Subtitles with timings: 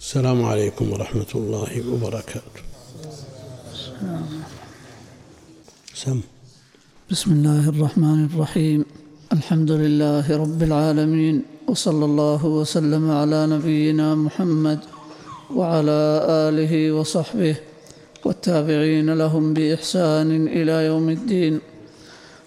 [0.00, 2.62] السلام عليكم ورحمة الله وبركاته.
[5.94, 6.20] سم.
[7.10, 8.84] بسم الله الرحمن الرحيم.
[9.32, 14.80] الحمد لله رب العالمين وصلى الله وسلم على نبينا محمد
[15.52, 16.00] وعلى
[16.48, 17.56] آله وصحبه
[18.24, 21.60] والتابعين لهم بإحسان إلى يوم الدين.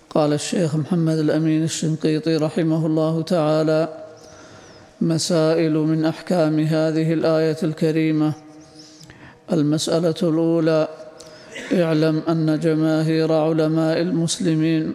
[0.09, 4.02] قال الشيخ محمد الأمين الشنقيطي رحمه الله تعالى
[5.03, 8.33] مسائل من أحكام هذه الآية الكريمة.
[9.53, 10.87] المسألة الأولى
[11.73, 14.93] اعلم أن جماهير علماء المسلمين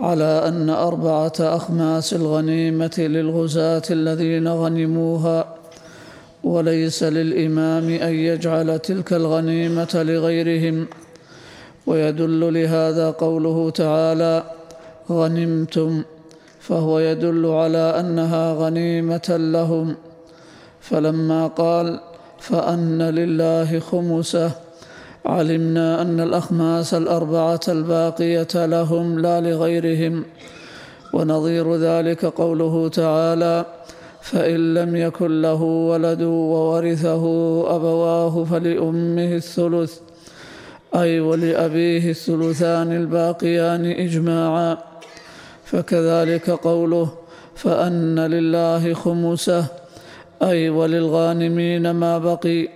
[0.00, 5.54] على أن أربعة أخماس الغنيمة للغزاة الذين غنموها
[6.44, 10.86] وليس للإمام أن يجعل تلك الغنيمة لغيرهم.
[11.86, 14.44] ويدل لهذا قوله تعالى
[15.10, 16.02] غنمتم
[16.68, 19.96] فهو يدل على أنها غنيمة لهم.
[20.80, 22.00] فلما قال
[22.38, 24.50] فأن لله خمسة
[25.26, 30.24] علمنا أن الأخماس الأربعة الباقية لهم لا لغيرهم.
[31.12, 33.64] ونظير ذلك قوله تعالى
[34.20, 37.24] فإن لم يكن له ولد وورثه
[37.76, 39.92] أبواه فلأمه الثلث
[40.94, 44.93] أي ولأبيه الثلثان الباقيان إجماعا.
[45.74, 47.08] فكذلك قوله
[47.54, 49.66] فأن لله خمسه
[50.42, 52.68] أي وللغانمين ما بقي.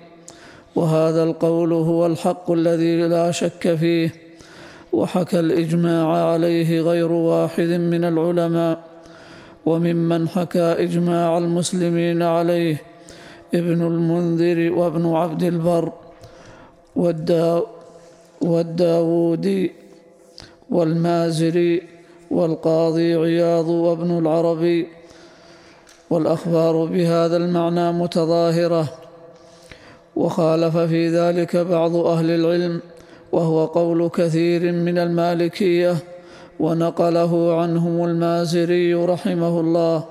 [0.77, 4.15] وهذا القول هو الحق الذي لا شك فيه.
[4.93, 8.79] وحكى الإجماع عليه غير واحد من العلماء.
[9.67, 12.83] وممن حكى إجماع المسلمين عليه
[13.55, 15.93] ابن المنذر وابن عبد البر
[16.97, 17.63] والدا
[18.41, 19.73] والداودي
[20.71, 21.98] والمازري
[22.31, 24.87] والقاضي عياض وابن العربي
[26.11, 28.89] والأخبار بهذا المعنى متظاهرة.
[30.17, 32.81] وخالف في ذلك بعض أهل العلم
[33.33, 35.97] وهو قول كثير من المالكية
[36.61, 40.05] ونقله عنهم المازري رحمه الله.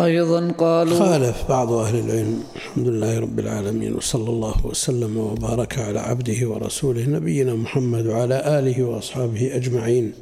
[0.00, 6.00] أيضا قالوا خالف بعض أهل العلم الحمد لله رب العالمين وصلى الله وسلم وبارك على
[6.00, 10.12] عبده ورسوله نبينا محمد وعلى آله وأصحابه أجمعين.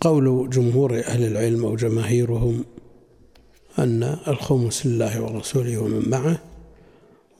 [0.00, 2.64] قول جمهور أهل العلم أو جماهيرهم
[3.78, 6.38] أن الخمس لله ورسوله ومن معه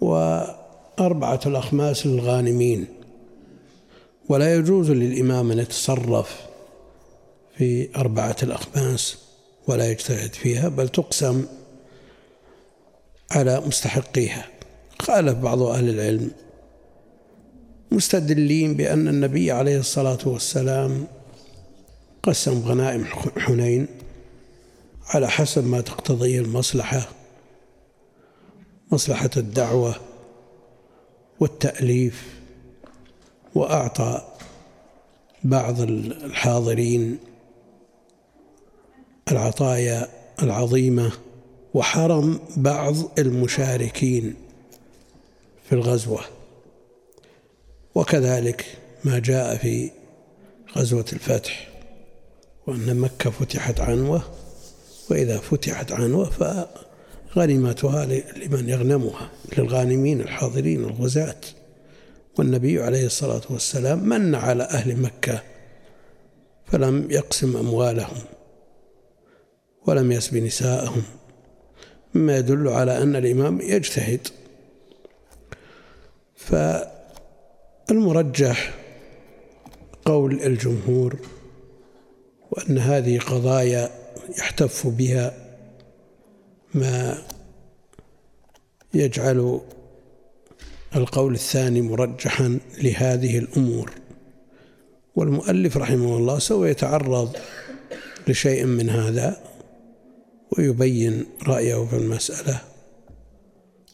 [0.01, 2.87] وأربعة الأخماس للغانمين.
[4.29, 6.41] ولا يجوز للإمام أن يتصرف
[7.59, 9.19] في أربعة الأخماس
[9.67, 11.45] ولا يجتهد فيها بل تقسم
[13.31, 14.47] على مستحقيها.
[15.03, 16.31] خالف بعض أهل العلم
[17.91, 21.07] مستدلين بأن النبي عليه الصلاة والسلام
[22.23, 23.05] قسم غنائم
[23.39, 23.87] حنين
[25.07, 27.09] على حسب ما تقتضيه المصلحة
[28.93, 29.95] مصلحة الدعوة
[31.41, 32.41] والتأليف
[33.55, 34.29] وأعطى
[35.45, 37.19] بعض الحاضرين
[39.31, 40.09] العطايا
[40.43, 41.13] العظيمة
[41.75, 44.35] وحرم بعض المشاركين
[45.69, 46.21] في الغزوة.
[47.95, 49.91] وكذلك ما جاء في
[50.77, 51.70] غزوة الفتح.
[52.71, 54.23] وأن مكة فتحت عنوة
[55.11, 56.31] وإذا فتحت عنوة
[57.35, 61.41] فغنيمتها لمن يغنمها للغانمين الحاضرين الغزاة.
[62.39, 65.43] والنبي عليه الصلاة والسلام من على أهل مكة
[66.67, 68.23] فلم يقسم أموالهم
[69.87, 71.03] ولم يسب نساءهم.
[72.15, 74.29] مما يدل على أن الإمام يجتهد.
[77.89, 78.75] فالمرجح
[80.05, 81.17] قول الجمهور
[82.51, 83.91] وأن هذه قضايا
[84.39, 85.35] يحتف بها
[86.75, 87.23] ما
[88.95, 89.61] يجعل
[90.97, 93.91] القول الثاني مرجحا لهذه الأمور.
[95.17, 97.37] والمؤلف رحمه الله سوف يتعرض
[98.29, 99.41] لشيء من هذا
[100.59, 102.61] ويبين رأيه في المسألة.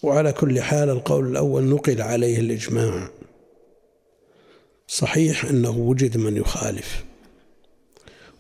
[0.03, 3.09] وعلى كل حال القول الأول نقل عليه الإجماع.
[4.89, 7.05] صحيح أنه وجد من يخالف.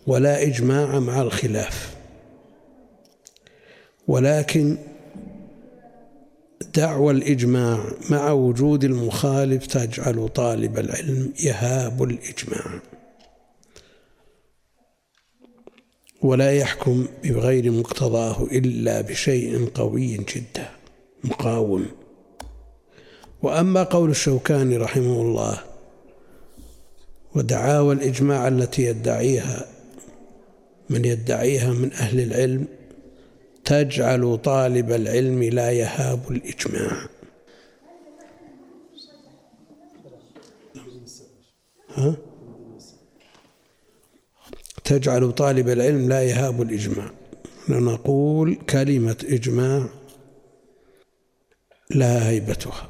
[0.06, 1.96] ولا إجماع مع الخلاف.
[4.08, 4.78] ولكن
[6.74, 12.80] دعوى الإجماع مع وجود المخالف تجعل طالب العلم يهاب الإجماع.
[16.22, 20.70] ولا يحكم بغير مقتضاه إلا بشيء قوي جدا
[21.24, 21.86] مقاوم.
[23.42, 25.58] وأما قول الشوكاني رحمه الله
[27.34, 29.75] ودعاوى الإجماع التي يدعيها
[30.90, 32.66] من يدعيها من أهل العلم
[33.64, 37.08] تجعل طالب العلم لا يهاب الإجماع.
[41.94, 42.16] ها؟
[44.84, 47.10] تجعل طالب العلم لا يهاب الإجماع.
[47.68, 49.88] نقول كلمة إجماع
[51.90, 52.88] لا هيبتها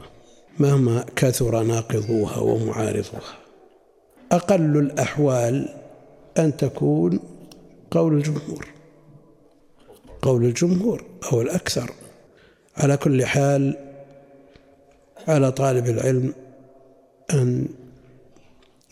[0.59, 3.39] مهما كثر ناقضوها ومعارضوها.
[4.33, 5.75] أقل الأحوال
[6.39, 7.36] أن تكون
[7.91, 8.67] قول الجمهور.
[10.23, 11.91] قول الجمهور أو الأكثر.
[12.77, 13.77] على كل حال
[15.29, 16.35] على طالب العلم
[17.31, 17.69] أن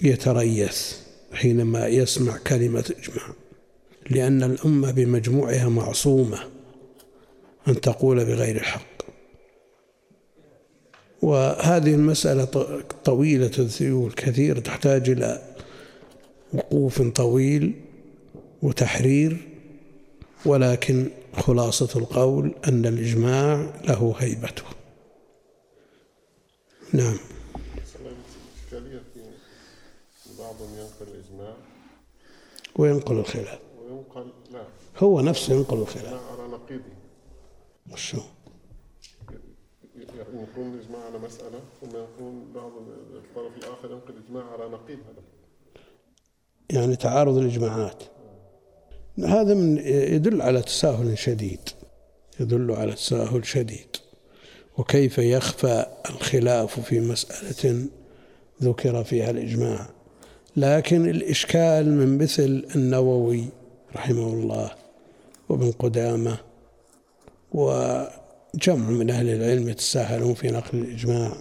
[0.02, 0.96] يتريث
[1.32, 3.26] حينما يسمع كلمة إجماع
[4.10, 6.38] لأن الأمة بمجموعها معصومة
[7.68, 8.94] أن تقول بغير الحق.
[11.22, 12.44] وهذه المسألة
[13.04, 15.42] طويلة الذيول كثير تحتاج إلى
[16.52, 17.83] وقوف طويل.
[18.64, 19.48] وتحرير
[20.46, 24.64] ولكن خلاصة القول أن الإجماع له هيبته.
[26.92, 27.16] نعم.
[28.64, 29.02] إشكالية
[30.38, 31.56] بعضهم ينقل الإجماع
[32.76, 33.58] وينقل الخلاف.
[33.78, 34.64] وينقل لا
[34.98, 36.12] هو نفسه ينقل الخلاف.
[36.12, 36.94] لا على نقيضه
[37.92, 38.20] وشو
[40.34, 42.72] يكون الإجماع على مسألة ثم يكون بعض
[43.14, 45.22] الطرف الآخر ينقل الإجماع على نقيض هذا
[46.70, 48.13] يعني تعارض الإجماعات.
[49.18, 51.60] هذا من يدل على تساهل شديد
[52.40, 53.96] يدل على تساهل شديد.
[54.78, 57.86] وكيف يخفى الخلاف في مسألة
[58.62, 59.86] ذكر فيها الإجماع.
[60.56, 63.44] لكن الإشكال من مثل النووي
[63.96, 64.70] رحمه الله
[65.48, 66.38] وابن قدامة
[67.52, 71.36] وجمع من أهل العلم يتساهلون في نقل الإجماع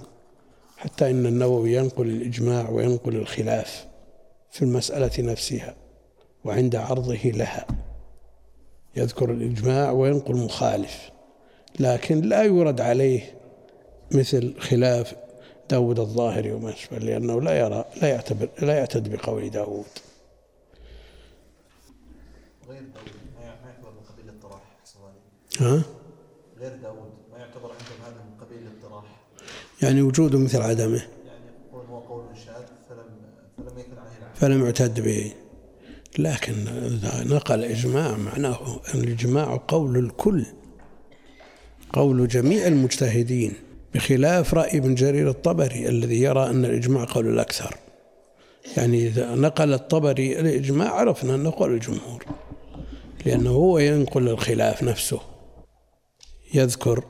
[0.78, 3.86] حتى إن النووي ينقل الإجماع وينقل الخلاف
[4.52, 5.76] في المسألة نفسها.
[6.46, 7.68] وعند عرضه لها.
[8.96, 11.12] يذكر الإجماع وينقل مخالف.
[11.80, 13.40] لكن لا يورد عليه
[14.12, 15.16] مثل خلاف
[15.70, 19.86] داود الظاهري وما أشبه لأنه لا يرى لا يعتبر لا يعتد بقول داود.
[22.68, 24.62] غير داود ما يعتبر من قبيل الاطراح
[25.60, 25.84] ها؟
[26.60, 29.04] غير داود ما يعتبر عندهم هذا من قبيل الاطراح
[29.82, 30.98] يعني وجوده مثل عدمه.
[30.98, 33.06] يعني هو قول شاذ فلم
[33.58, 35.34] فلم يكن عليه فلم يعتد به.
[36.20, 40.46] لكن إذا نقل إجماع معناه أن الإجماع قول الكل
[41.94, 43.54] قول جميع المجتهدين
[43.94, 47.76] بخلاف رأي ابن جرير الطبري الذي يرى أن الإجماع قول الأكثر.
[48.78, 52.26] يعني إذا نقل الطبري الإجماع عرفنا أنه قول الجمهور
[53.26, 55.20] لأنه هو ينقل الخلاف نفسه.
[56.54, 57.04] يذكر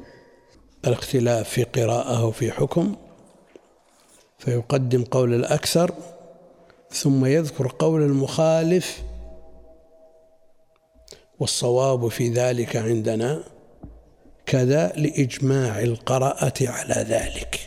[0.88, 2.96] الاختلاف في قراءة وفي حكم
[4.40, 5.92] فيقدم قول الأكثر
[6.94, 9.02] ثم يذكر قول المخالف
[11.40, 13.44] والصواب في ذلك عندنا
[14.46, 17.60] كذا لإجماع القراءة على ذلك.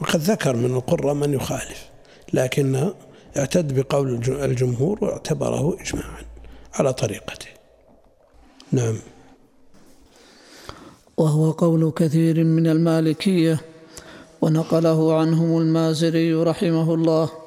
[0.00, 1.90] وقد ذكر من القراء من يخالف
[2.32, 2.92] لكن
[3.36, 6.24] اعتد بقول الجمهور واعتبره إجماعا
[6.74, 7.46] على طريقته.
[8.72, 8.98] نعم.
[11.16, 13.60] وهو قول كثير من المالكية
[14.40, 17.41] ونقله عنهم المازري رحمه الله.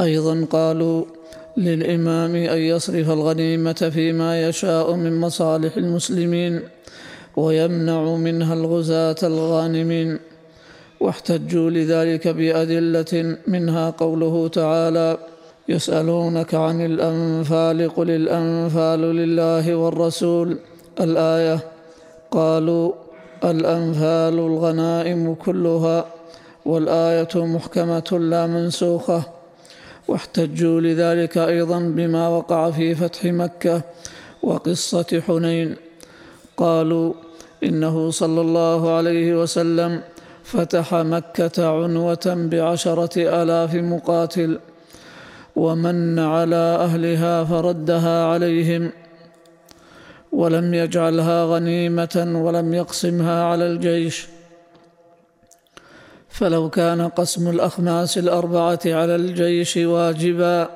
[0.00, 1.04] أيضا قالوا
[1.56, 6.60] للإمام أن يصرف الغنيمة فيما يشاء من مصالح المسلمين
[7.36, 10.18] ويمنع منها الغزاة الغانمين
[11.00, 15.18] واحتجوا لذلك بأدلة منها قوله تعالى
[15.68, 20.58] يسألونك عن الأنفال قل الأنفال لله والرسول.
[21.00, 21.60] الآية
[22.30, 22.92] قالوا
[23.44, 26.04] الأنفال الغنائم كلها
[26.66, 29.35] والآية محكمة لا منسوخة.
[30.08, 33.82] واحتجوا لذلك أيضا بما وقع في فتح مكة
[34.42, 35.76] وقصة حنين.
[36.56, 37.14] قالوا
[37.64, 40.00] إنه صلى الله عليه وسلم
[40.44, 44.58] فتح مكة عنوة بعشرة آلاف مقاتل
[45.56, 48.90] ومن على أهلها فردها عليهم
[50.32, 54.26] ولم يجعلها غنيمة ولم يقسمها على الجيش.
[56.36, 60.68] فلو كان قسم الأخماس الأربعة على الجيش واجبا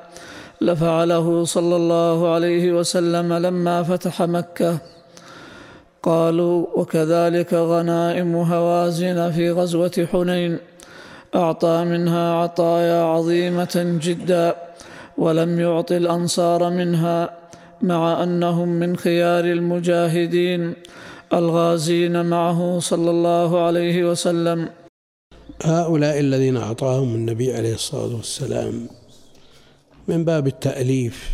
[0.61, 4.77] لفعله صلى الله عليه وسلم لما فتح مكة.
[6.03, 10.57] قالوا وكذلك غنائم هوازن في غزوة حنين.
[11.35, 14.55] أعطى منها عطايا عظيمة جدا
[15.17, 17.29] ولم يعط الأنصار منها
[17.81, 20.73] مع أنهم من خيار المجاهدين
[21.33, 24.80] الغازين معه صلى الله عليه وسلم.
[25.63, 28.87] هؤلاء الذين أعطاهم النبي عليه الصلاة والسلام
[30.07, 31.29] من باب التأليف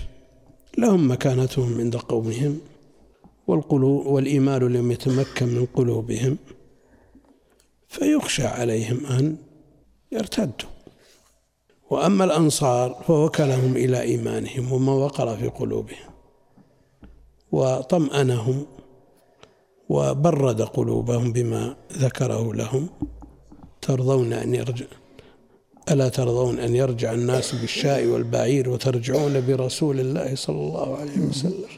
[0.77, 2.59] لهم مكانتهم عند قومهم
[3.47, 6.37] والقلوب والإيمان لم يتمكن من قلوبهم
[7.87, 9.37] فيخشى عليهم أن
[10.11, 10.69] يرتدوا.
[11.89, 16.09] وأما الأنصار فوكلهم إلى إيمانهم وما وقر في قلوبهم
[17.51, 18.65] وطمأنهم
[19.89, 22.89] وبرد قلوبهم بما ذكره لهم.
[23.87, 24.85] ترضون أن يرجع
[25.91, 31.69] ألا ترضون أن يرجع الناس بالشاء والبعير وترجعون برسول الله صلى الله عليه وسلم؟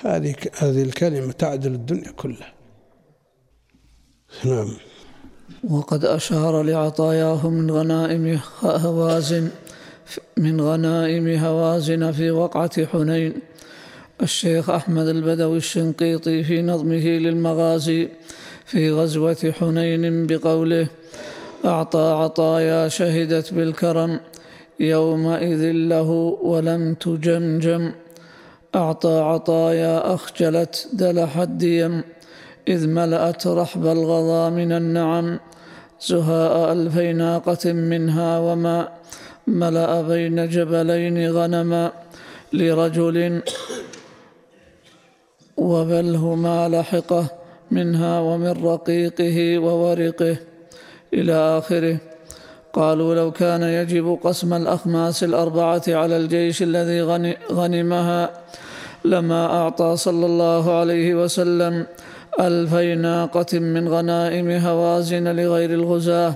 [0.00, 2.52] هذه هذه الكلمة تعدل الدنيا كلها.
[4.44, 4.76] نعم.
[5.70, 9.50] وقد أشار لعطاياه من غنائم هوازن
[10.36, 13.32] من غنائم هوازن في وقعة حنين.
[14.22, 18.08] الشيخ أحمد البدوي الشنقيطي في نظمه للمغازي
[18.66, 20.86] في غزوة حنين بقوله
[21.64, 24.20] أعطى عطايا شهدت بالكرم
[24.80, 26.10] يومئذ له
[26.42, 27.92] ولم تجمجم.
[28.74, 32.02] أعطى عطايا أخجلت دلح الديم
[32.68, 35.38] إذ ملأت رحب الغضا من النعم.
[36.00, 38.88] زهاء ألفي ناقة منها وما
[39.46, 41.92] ملأ بين جبلين غنما
[42.52, 43.42] لرجل
[45.56, 47.43] وبلهما لحقه.
[47.74, 50.36] منها ومن رقيقه وورقه
[51.14, 51.96] إلى آخره.
[52.72, 57.02] قالوا لو كان يجب قسم الأخماس الأربعة على الجيش الذي
[57.52, 58.30] غنمها
[59.04, 61.86] لما أعطى صلى الله عليه وسلم
[62.40, 66.34] ألفي ناقة من غنائم هوازن لغير الغزاة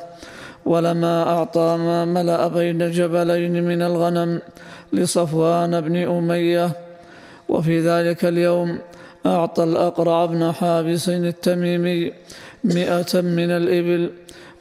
[0.66, 4.40] ولما أعطى ما ملأ بين جبلين من الغنم
[4.92, 6.70] لصفوان بن أمية.
[7.48, 8.78] وفي ذلك اليوم
[9.26, 12.12] أعطى الأقرع بن حابس التميمي
[12.64, 14.10] مئة من الإبل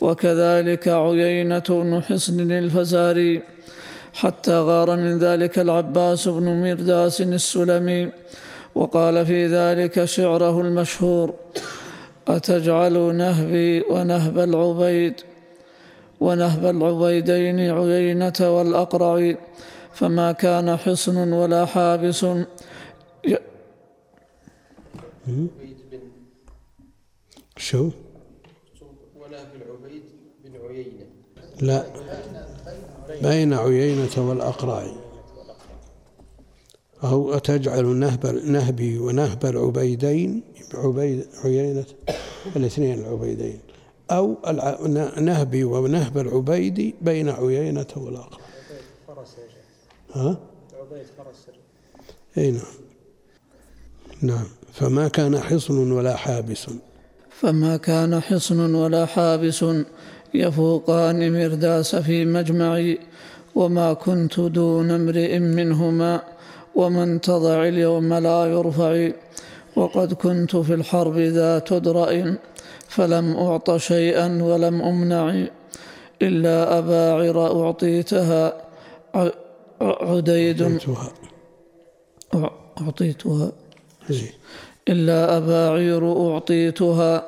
[0.01, 3.41] وكذلك عيينة بن حصن الفزاري
[4.13, 8.11] حتى غار من ذلك العباس بن مرداس السلمي.
[8.75, 11.33] وقال في ذلك شعره المشهور
[12.27, 15.13] أتجعل نهبي ونهب العبيد
[16.19, 19.35] ونهب العبيدين عيينة والأقرع
[19.93, 22.25] فما كان حصن ولا حابس
[27.57, 27.89] شو؟
[29.15, 30.03] ونهب العبيد
[30.43, 31.05] بن عيينة.
[31.61, 31.85] لا.
[33.21, 34.91] بين عيينة والأقرع
[37.03, 40.43] أو أتجعل نهب نهبي ونهب العبيدين
[40.73, 41.85] عبيد عيينة
[42.55, 43.59] الاثنين العبيدين.
[44.11, 44.37] أو
[45.17, 48.39] نهبي ونهب العبيد بين عيينة والأقرع
[50.13, 50.39] ها؟
[50.73, 51.47] عبيد فرس.
[52.37, 52.61] أي نعم.
[54.21, 54.56] نعم.
[54.77, 56.65] فما كان حصن ولا حابس.
[57.29, 59.65] فما كان حصن ولا حابس
[60.33, 62.99] يفوقان مرداس في مجمعي
[63.55, 66.21] وما كنت دون امرئ منهما
[66.75, 69.09] ومن تضع اليوم لا يرفع.
[69.75, 72.37] وقد كنت في الحرب ذات درأ
[72.87, 75.47] فلم أعط شيئا ولم أمنع
[76.21, 78.43] إلا أباعر أعطيتها.
[79.81, 80.61] عديد.
[80.61, 81.11] أعطيتها.
[82.81, 83.51] أعطيتها.
[84.89, 87.23] إلا أباعير أعطيتها.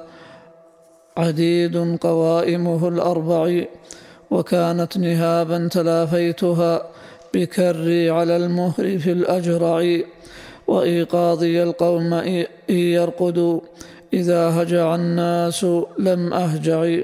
[1.17, 3.63] عديد قوائمه الأربع
[4.31, 6.83] وكانت نهابا تلافيتها.
[7.33, 9.99] بكري على المهر في الأجرع
[10.67, 13.59] وإيقاظي القوم إن يرقدوا.
[14.13, 15.65] إذا هجع الناس
[15.99, 17.01] لم أهجع.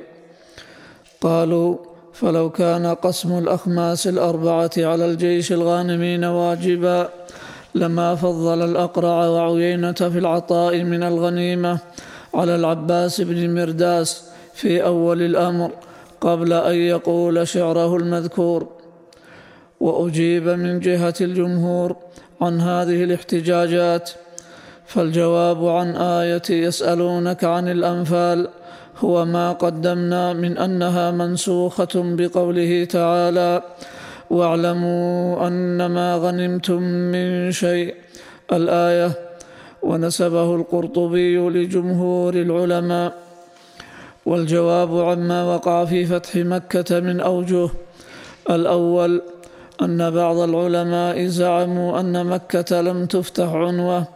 [1.21, 1.77] قالوا
[2.13, 7.09] فلو كان قسم الأخماس الأربعة على الجيش الغانمين واجبا.
[7.75, 11.79] لما فضل الأقرع وعيينة في العطاء من الغنيمة
[12.33, 15.71] على العباس بن مرداس في أول الأمر
[16.21, 18.67] قبل أن يقول شعره المذكور.
[19.79, 21.95] وأجيب من جهة الجمهور
[22.41, 24.11] عن هذه الاحتجاجات
[24.85, 28.47] فالجواب عن آية يسألونك عن الأنفال
[28.99, 33.61] هو ما قدمنا من أنها منسوخة بقوله تعالى
[34.29, 37.95] واعلموا أنما غنمتم من شيء.
[38.53, 39.11] الآية
[39.83, 43.13] ونسبه القرطبي لجمهور العلماء.
[44.25, 47.69] والجواب عما وقع في فتح مكة من أوجه.
[48.49, 49.21] الأول
[49.81, 54.07] أن بعض العلماء زعموا أن مكة لم تفتح عنوة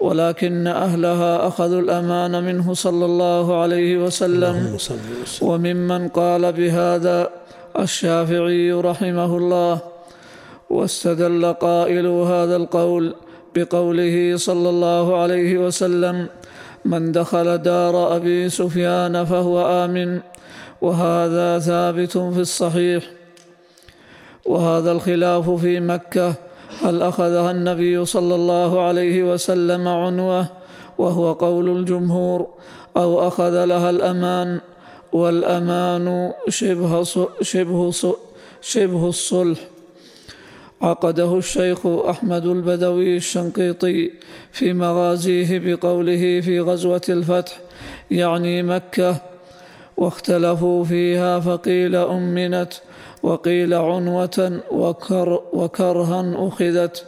[0.00, 4.76] ولكن أهلها أخذوا الأمان منه صلى الله عليه وسلم.
[5.42, 7.30] وممن قال بهذا
[7.78, 9.78] الشافعي رحمه الله
[10.70, 13.14] واستدل قائل هذا القول
[13.54, 16.28] بقوله صلى الله عليه وسلم
[16.84, 20.20] من دخل دار أبي سفيان فهو آمن
[20.82, 23.02] وهذا ثابت في الصحيح.
[24.46, 26.34] وهذا الخلاف في مكة
[26.82, 30.46] هل أخذها النبي صلى الله عليه وسلم عنوة
[30.98, 32.48] وهو قول الجمهور
[32.96, 34.60] أو أخذ لها الأمان؟
[35.14, 37.02] والأمان شبه
[37.42, 37.92] شبه
[38.60, 39.58] شبه الصلح.
[40.82, 44.10] عقده الشيخ أحمد البدوي الشنقيطي
[44.52, 47.60] في مغازيه بقوله في غزوة الفتح
[48.10, 49.16] يعني مكة
[49.96, 52.72] واختلفوا فيها فقيل أمنت
[53.22, 57.04] وقيل عنوة وكر وكرها أخذت.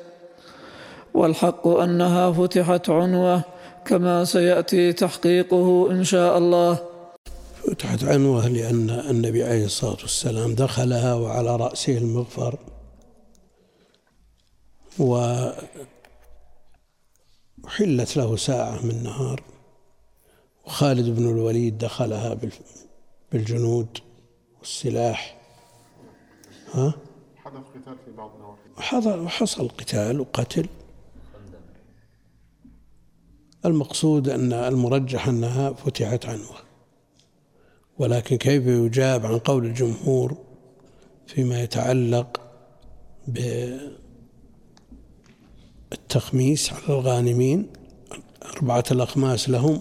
[1.15, 3.43] والحق أنها فتحت عنوة
[3.85, 6.79] كما سيأتي تحقيقه إن شاء الله.
[7.67, 12.59] فتحت عنوة لأن النبي عليه الصلاة والسلام دخلها وعلى رأسه المغفر.
[14.99, 15.67] وحلت
[18.17, 19.43] له ساعة من نهار.
[20.67, 22.37] وخالد بن الوليد دخلها
[23.33, 23.99] بالجنود
[24.59, 25.41] والسلاح.
[26.73, 26.95] ها؟
[27.37, 29.23] حدث قتال في بعض النواحي.
[29.25, 30.69] وحصل قتال وقتل.
[33.65, 36.66] المقصود أن المرجح أنها فتحت عنوة.
[37.99, 40.37] ولكن كيف يجاب عن قول الجمهور
[41.27, 42.41] فيما يتعلق
[45.91, 47.67] بالتخميس على الغانمين؟
[48.57, 49.81] أربعة الأخماس لهم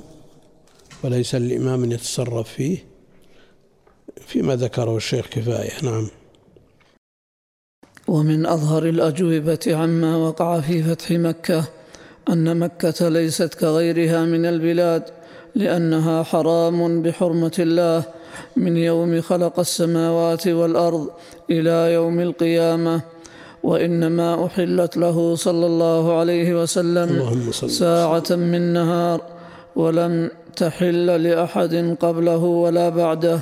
[1.04, 2.86] وليس للإمام أن يتصرف فيه
[4.28, 5.72] فيما ذكره الشيخ كفاية.
[5.84, 6.08] نعم.
[8.08, 11.64] ومن أظهر الأجوبة عما وقع في فتح مكة
[12.30, 15.25] أن مكة ليست كغيرها من البلاد
[15.56, 18.04] لأنها حرام بحرمة الله.
[18.56, 21.10] من يوم خلق السماوات والأرض
[21.50, 23.02] إلى يوم القيامة.
[23.64, 27.10] وإنما أحلت له صلى الله عليه وسلم
[27.68, 29.22] ساعة من نهار
[29.76, 33.40] ولم تحل لأحد قبله ولا بعده.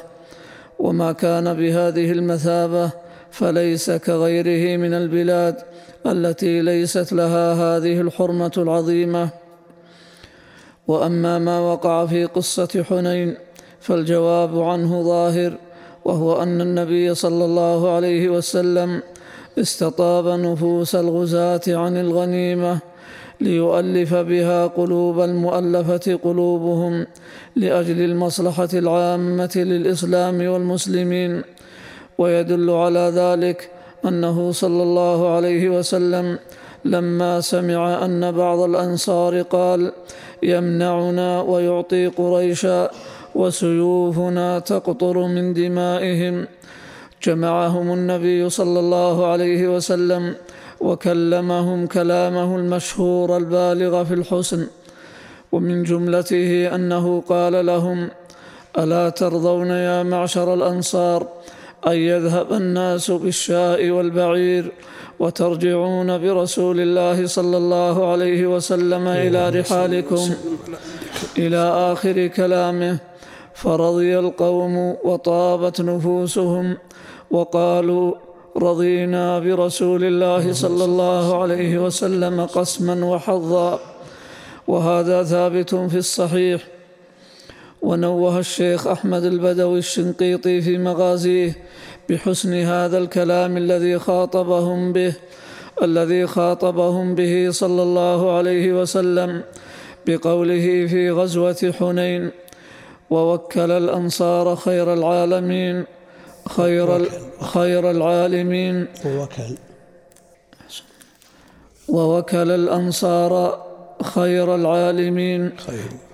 [0.80, 2.90] وما كان بهذه المثابة
[3.32, 5.56] فليس كغيره من البلاد
[6.06, 9.43] التي ليست لها هذه الحرمة العظيمة.
[10.88, 13.36] وأما ما وقع في قصة حنين
[13.80, 15.54] فالجواب عنه ظاهر
[16.06, 19.02] وهو أن النبي صلى الله عليه وسلم
[19.60, 22.80] استطاب نفوس الغزاة عن الغنيمة
[23.42, 27.08] ليؤلف بها قلوب المؤلفة قلوبهم
[27.56, 31.42] لأجل المصلحة العامة للإسلام والمسلمين.
[32.18, 33.70] ويدل على ذلك
[34.06, 36.40] أنه صلى الله عليه وسلم
[36.86, 39.92] لما سمع أن بعض الأنصار قال
[40.44, 42.90] يمنعنا ويعطي قريشا
[43.36, 46.48] وسيوفنا تقطر من دمائهم
[47.24, 50.36] جمعهم النبي صلى الله عليه وسلم
[50.82, 54.68] وكلمهم كلامه المشهور البالغ في الحسن
[55.52, 58.10] ومن جملته أنه قال لهم
[58.78, 61.28] ألا ترضون يا معشر الأنصار
[61.88, 64.72] أن يذهب الناس بالشاء والبعير
[65.20, 70.30] وترجعون برسول الله صلى الله عليه وسلم إلى رحالكم
[71.38, 72.98] إلى آخر كلامه.
[73.54, 76.78] فرضي القوم وطابت نفوسهم
[77.32, 78.14] وقالوا
[78.58, 83.80] رضينا برسول الله صلى الله عليه وسلم قسما وحظا.
[84.68, 86.62] وهذا ثابت في الصحيح.
[87.84, 91.56] ونوه الشيخ أحمد البدوي الشنقيطي في مغازيه
[92.10, 95.14] بحسن هذا الكلام الذي خاطبهم به
[95.84, 99.44] الذي خاطبهم به صلى الله عليه وسلم
[100.06, 102.32] بقوله في غزوة حنين
[103.10, 105.86] ووكل الأنصار خير العالمين
[106.48, 107.10] خير
[107.42, 108.88] خير العالمين.
[109.06, 109.56] ووكل.
[111.88, 113.64] ووكل الأنصار
[114.04, 115.52] خير العالمين.
[115.58, 116.13] خير.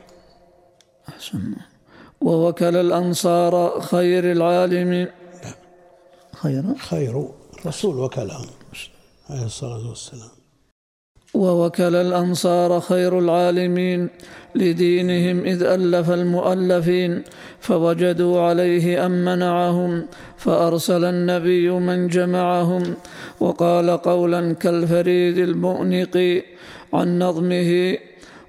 [2.21, 5.07] ووكل الأنصار خير العالمين
[6.35, 7.27] خير؟ خير.
[7.59, 8.45] الرسول وكلهم
[9.29, 10.29] عليه الصلاة والسلام.
[11.33, 14.09] ووكل الأنصار خير العالمين
[14.55, 17.23] لدينهم إذ ألف المؤلفين
[17.59, 20.05] فوجدوا عليه أن منعهم
[20.37, 22.95] فأرسل النبي من جمعهم.
[23.39, 26.43] وقال قولا كالفريد المؤنق
[26.93, 27.97] عن نظمه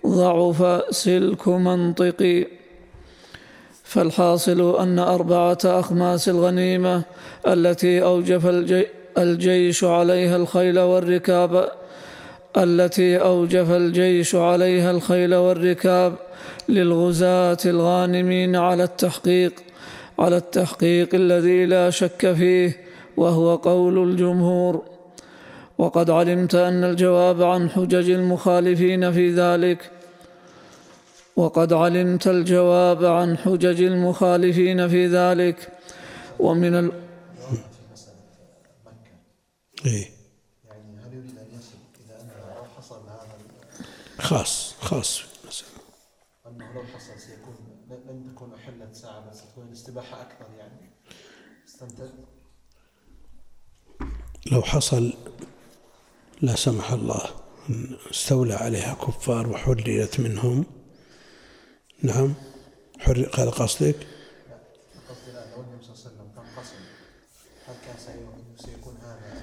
[0.06, 2.59] ضعف سلك منطقي.
[3.90, 7.02] فالحاصل أن أربعة أخماس الغنيمة
[7.46, 8.46] التي أوجف
[9.18, 11.68] الجيش عليها الخيل والركاب
[12.56, 16.14] التي أوجف الجيش عليها الخيل والركاب
[16.68, 19.52] للغزاة الغانمين على التحقيق
[20.18, 22.76] على التحقيق الذي لا شك فيه
[23.16, 24.82] وهو قول الجمهور.
[25.78, 29.90] وقد علمت أن الجواب عن حجج المخالفين في ذلك
[31.36, 35.68] وقد علمت الجواب عن حجج المخالفين في ذلك.
[36.38, 36.92] ومن ال...
[39.86, 40.10] إيه.
[40.64, 42.94] يعني هل يريد ان يصل
[44.18, 45.22] خاص خاص.
[46.46, 47.54] أنه لو حصل سيكون
[47.90, 50.90] لن تكون أحلت ساعة بس تكون الاستباحة أكثر يعني.
[54.52, 55.12] لو حصل
[56.42, 57.30] لا سمح الله
[58.10, 60.79] استولى عليها كفار وحررت منهم.
[62.02, 62.34] نعم.
[62.98, 63.96] حر هذا قصدك؟
[65.08, 66.86] قصدي لو النبي صلى الله عليه وسلم
[67.66, 69.42] هل كان سي- سيكون هذا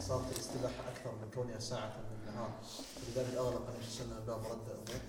[0.00, 2.38] صارت الاستباحة أكثر من كونها ساعة من
[3.36, 5.00] أغلق النبي صلى الله عليه وسلم باب رد الأمور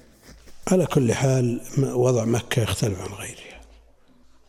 [0.71, 3.61] على كل حال وضع مكة يختلف عن غيرها.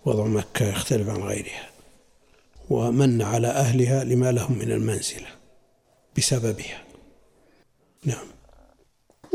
[0.04, 1.70] وضع مكة يختلف عن غيرها.
[2.70, 5.26] ومن على أهلها لما لهم من المنزلة.
[6.18, 6.84] بسببها.
[8.04, 8.26] نعم.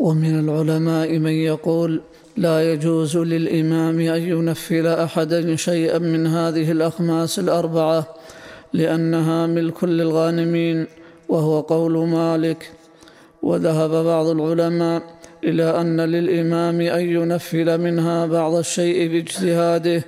[0.02, 2.02] ومن العلماء من يقول
[2.38, 8.08] لا يجوز للإمام أن ينفل أحدا شيئا من هذه الأخماس الأربعة
[8.74, 10.88] لأنها ملك للغانمين
[11.30, 12.72] وهو قول مالك.
[13.44, 15.02] وذهب بعض العلماء
[15.44, 20.04] إلى أن للإمام أن ينفل منها بعض الشيء باجتهاده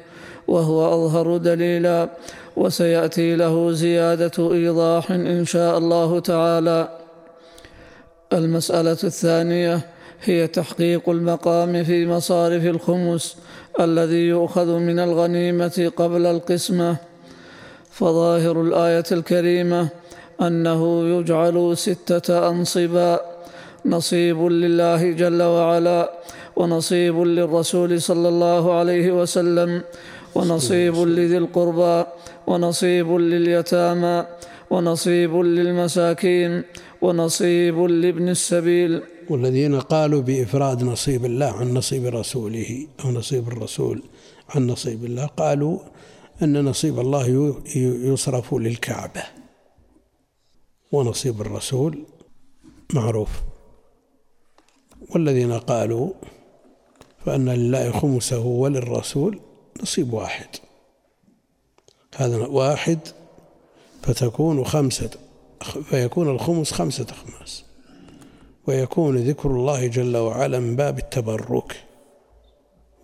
[0.48, 2.10] وهو أظهر دليلا
[2.56, 7.03] وسيأتي له زيادة إيضاح إن شاء الله تعالى.
[8.34, 9.82] المسألة الثانية
[10.24, 13.38] هي تحقيق المقام في مصارف الخمس
[13.80, 16.96] الذي يؤخذ من الغنيمة قبل القسمة.
[17.92, 19.88] فظاهر الآية الكريمة
[20.42, 23.20] أنه يجعل ستة أنصبا
[23.86, 26.12] نصيب لله جل وعلا
[26.56, 29.82] ونصيب للرسول صلى الله عليه وسلم
[30.36, 32.06] ونصيب لذي القربى
[32.48, 34.26] ونصيب لليتامى
[34.70, 36.64] ونصيب للمساكين
[37.04, 39.04] ونصيب لابن السبيل.
[39.30, 44.04] والذين قالوا بإفراد نصيب الله عن نصيب رسوله أو نصيب الرسول
[44.50, 45.80] عن نصيب الله قالوا
[46.42, 47.56] أن نصيب الله
[48.14, 49.24] يصرف للكعبة.
[50.92, 52.06] ونصيب الرسول
[52.94, 53.30] معروف.
[55.10, 56.14] والذين قالوا
[57.26, 59.40] فأن لله خمسه وللرسول
[59.82, 60.48] نصيب واحد.
[62.16, 63.00] هذا واحد
[64.02, 65.10] فتكون خمسة.
[65.64, 67.64] فيكون الخمس خمسة أخماس
[68.68, 71.84] ويكون ذكر الله جل وعلا من باب التبرك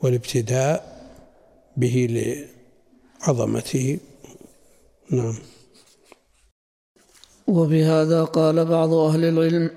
[0.02, 1.00] والابتداء
[1.78, 1.96] به
[3.28, 4.00] لعظمته.
[5.12, 5.36] نعم.
[7.48, 9.72] وبهذا قال بعض أهل العلم.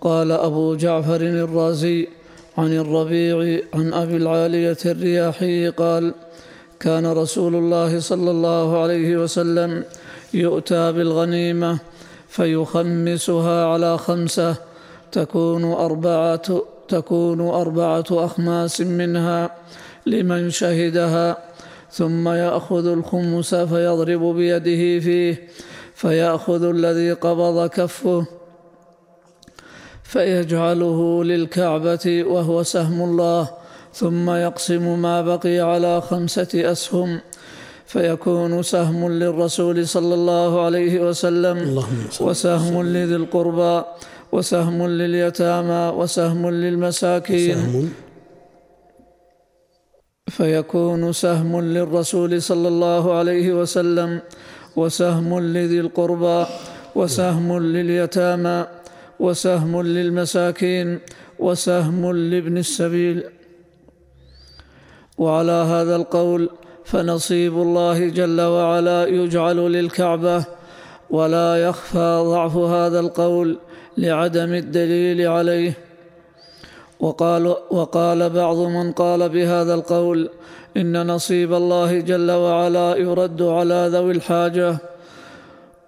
[0.00, 2.08] قال أبو جعفر الرازي
[2.58, 6.14] عن الربيع عن أبي العالية الرياحي قال
[6.80, 9.84] كان رسول الله صلى الله عليه وسلم
[10.34, 11.78] يؤتى بالغنيمة
[12.32, 14.56] فيخمسها على خمسة
[15.12, 19.50] تكون أربعة تكون أربعة أخماس منها
[20.06, 21.36] لمن شهدها.
[21.90, 25.48] ثم يأخذ الخمس فيضرب بيده فيه
[25.94, 28.26] فيأخذ الذي قبض كفه
[30.02, 33.50] فيجعله للكعبة وهو سهم الله.
[33.94, 37.20] ثم يقسم ما بقي على خمسة أسهم.
[37.92, 41.56] فيكون سهم للرسول صلى الله عليه وسلم
[42.20, 43.84] وسهم لذي القربى
[44.32, 47.56] وسهم لليتامى وسهم للمساكين.
[47.56, 47.88] سهم
[50.28, 54.20] فيكون سهم للرسول صلى الله عليه وسلم
[54.76, 56.46] وسهم لذي القربى
[56.94, 58.66] وسهم لليتامى
[59.20, 60.98] وسهم للمساكين
[61.38, 63.18] وسهم لابن السبيل.
[65.18, 66.50] وعلى هذا القول
[66.92, 70.44] فنصيب الله جل وعلا يجعل للكعبة
[71.10, 73.58] ولا يخفى ضعف هذا القول
[73.96, 75.72] لعدم الدليل عليه.
[77.00, 80.30] وقال وقال بعض من قال بهذا القول
[80.76, 84.78] إن نصيب الله جل وعلا يرد على ذوي الحاجة.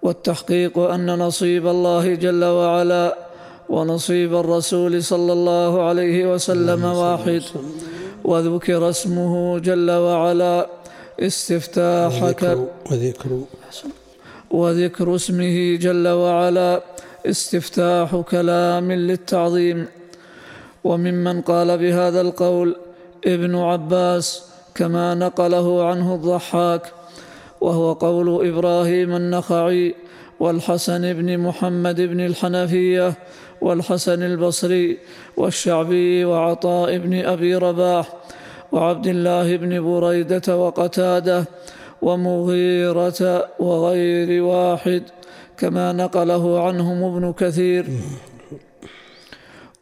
[0.01, 3.17] والتحقيق أن نصيب الله جل وعلا
[3.69, 7.41] ونصيب الرسول صلى الله عليه وسلم واحد.
[8.23, 10.67] وذكر اسمه جل وعلا
[11.19, 13.39] استفتاح ك- وذكر وذكر
[14.51, 16.81] وذكر اسمه جل وعلا.
[17.25, 19.85] استفتاح كلام للتعظيم.
[20.83, 22.75] وممن قال بهذا القول
[23.25, 24.43] ابن عباس
[24.75, 26.81] كما نقله عنه الضحاك.
[27.61, 29.95] وهو قول إبراهيم النخعي
[30.39, 33.13] والحسن بن محمد بن الحنفية
[33.61, 34.97] والحسن البصري
[35.37, 38.13] والشعبي وعطاء بن أبي رباح
[38.71, 41.45] وعبد الله بن بريدة وقتادة
[42.01, 43.21] ومغيرة
[43.59, 45.03] وغير واحد
[45.57, 47.85] كما نقله عنهم ابن كثير.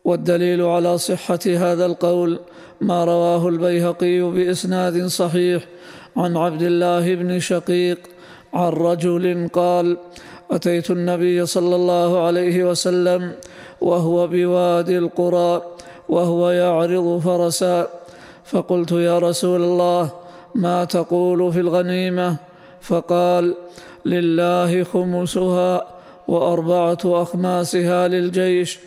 [0.06, 2.40] والدليل على صحة هذا القول
[2.82, 5.64] ما رواه البيهقي بإسناد صحيح
[6.18, 8.00] عن عبد الله بن شقيق
[8.54, 9.98] عن رجل قال
[10.52, 13.32] أتيت النبي صلى الله عليه وسلم
[13.82, 15.62] وهو بوادي القرى
[16.10, 18.03] وهو يعرض فرسا.
[18.46, 20.12] فقلت يا رسول الله
[20.56, 22.36] ما تقول في الغنيمة؟
[22.82, 23.56] فقال
[24.06, 25.88] لله خمسها
[26.28, 28.80] وأربعة أخماسها للجيش.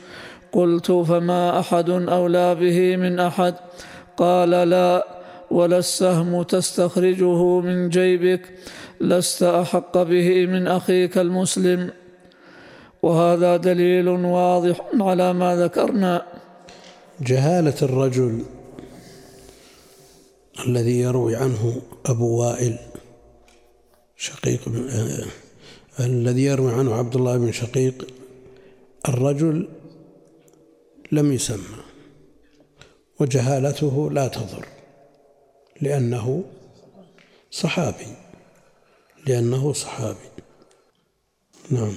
[0.52, 3.54] قلت فما أحد أولى به من أحد؟
[4.16, 5.06] قال لا
[5.50, 8.40] ولا السهم تستخرجه من جيبك
[9.00, 11.90] لست أحق به من أخيك المسلم.
[13.02, 16.22] وهذا دليل واضح على ما ذكرنا.
[17.20, 18.55] جهالة الرجل.
[20.64, 22.78] الذي يروي عنه أبو وائل
[24.16, 25.26] شقيق بن آه
[26.00, 28.06] الذي يروي عنه عبد الله بن شقيق
[29.08, 29.68] الرجل
[31.12, 31.82] لم يسمى
[33.20, 34.66] وجهالته لا تضر
[35.80, 36.44] لأنه
[37.50, 38.16] صحابي
[39.26, 40.28] لأنه صحابي
[41.70, 41.94] نعم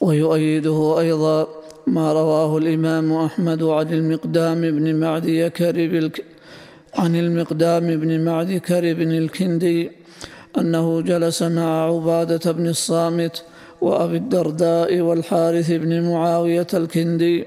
[0.00, 1.48] ويؤيده أيضا
[1.86, 6.12] ما رواه الإمام أحمد عن المقدام بن معدي كرب.
[6.94, 9.90] عن المقدام بن معدي كرب الكندي
[10.58, 13.44] أنه جلس مع عبادة بن الصامت
[13.80, 17.46] وأبي الدرداء والحارث بن معاوية الكندي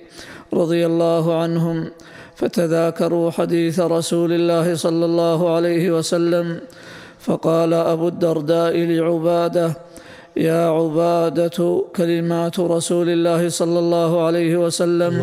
[0.54, 1.92] رضي الله عنهم
[2.36, 6.60] فتذاكروا حديث رسول الله صلى الله عليه وسلم
[7.20, 9.74] فقال أبو الدرداء لعبادة
[10.38, 15.14] يا عبادة كلمات رسول الله صلى الله عليه وسلم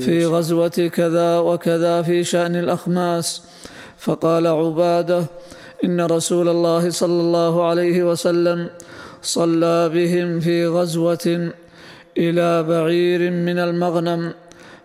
[0.00, 3.42] في غزوة كذا وكذا في شأن الأخماس.
[3.98, 5.24] فقال عبادة
[5.84, 8.68] إن رسول الله صلى الله عليه وسلم
[9.22, 11.52] صلى بهم في غزوة
[12.18, 14.32] إلى بعير من المغنم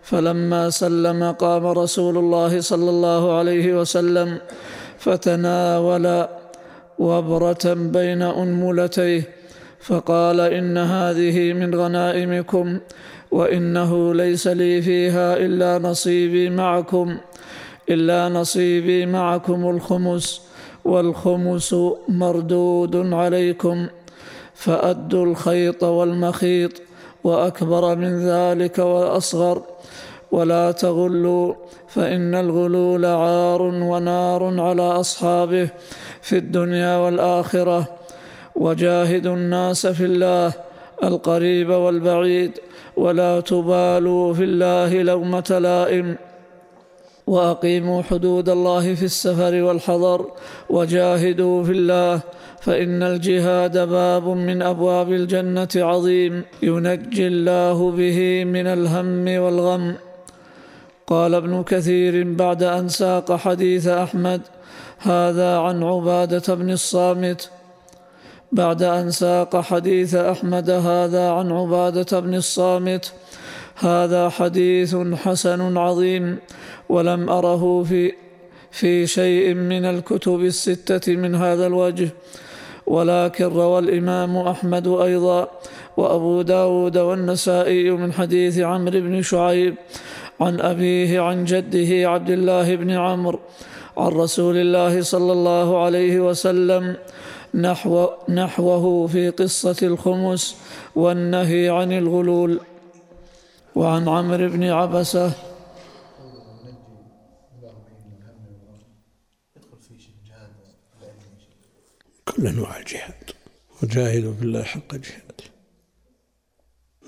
[0.02, 4.38] فلما سلم قام رسول الله صلى الله عليه وسلم
[4.98, 6.26] فتناول
[6.98, 9.35] وبرة بين أنملتيه.
[9.86, 12.78] فقال إن هذه من غنائمكم
[13.30, 17.16] وإنه ليس لي فيها إلا نصيبي معكم
[17.90, 20.42] إلا نصيبي معكم الخمس
[20.84, 21.76] والخمس
[22.08, 23.86] مردود عليكم
[24.54, 26.72] فأدوا الخيط والمخيط
[27.24, 29.62] وأكبر من ذلك وأصغر
[30.32, 31.54] ولا تغلوا
[31.88, 35.68] فإن الغلول عار ونار على أصحابه
[36.22, 37.95] في الدنيا والآخرة.
[38.56, 40.52] وجاهدوا الناس في الله
[41.04, 42.52] القريب والبعيد
[42.96, 46.16] ولا تبالوا في الله لومة لائم.
[47.26, 50.26] وأقيموا حدود الله في السفر والحضر
[50.70, 52.20] وجاهدوا في الله
[52.60, 56.42] فإن الجهاد باب من أبواب الجنة عظيم.
[56.62, 59.94] ينجي الله به من الهم والغم.
[61.06, 64.40] قال ابن كثير بعد أن ساق حديث أحمد
[64.98, 67.50] هذا عن عبادة بن الصامت
[68.52, 73.12] بعد أن ساق حديث أحمد هذا عن عبادة بن الصامت.
[73.76, 76.38] هذا حديث حسن عظيم
[76.88, 78.12] ولم أره في
[78.70, 82.08] في شيء من الكتب الستة من هذا الوجه.
[82.86, 85.48] ولكن روى الإمام أحمد أيضا
[85.96, 89.74] وأبو داود والنسائي من حديث عمرو بن شعيب
[90.40, 93.40] عن أبيه عن جده عبد الله بن عمرو
[93.96, 96.96] عن رسول الله صلى الله عليه وسلم
[97.56, 100.56] نحو نحوه في قصة الخمس
[100.96, 102.60] والنهي عن الغلول.
[103.74, 105.32] وعن عمرو بن عبسة.
[112.28, 113.30] كل أنواع الجهاد
[113.82, 115.44] وجاهدوا بالله حق جهاده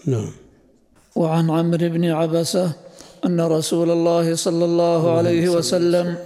[0.07, 0.33] نعم.
[1.17, 2.73] وعن عمرو بن عبسة
[3.27, 6.17] أن رسول الله صلى الله عليه وسلم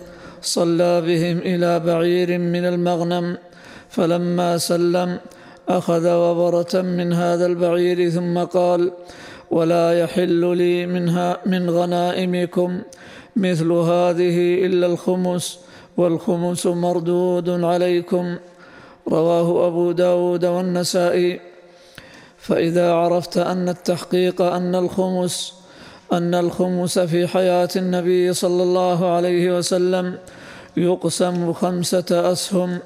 [0.43, 3.39] صلى بهم إلى بعير من المغنم.
[3.93, 5.19] فلما سلم
[5.69, 8.93] أخذ وبرة من هذا البعير ثم قال
[9.51, 12.83] ولا يحل لي منها من غنائمكم
[13.37, 15.59] مثل هذه إلا الخمس
[15.97, 18.37] والخمس مردود عليكم.
[19.09, 21.41] رواه أبو داود والنسائي.
[22.39, 25.55] فإذا عرفت أن التحقيق أن الخمس
[26.13, 30.19] أن الخمس في حياة النبي صلى الله عليه وسلم
[30.77, 32.79] يقسم خمسة أسهم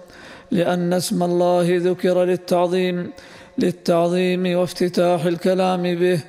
[0.51, 3.11] لأن اسم الله ذكر للتعظيم
[3.59, 6.21] للتعظيم وافتتاح الكلام به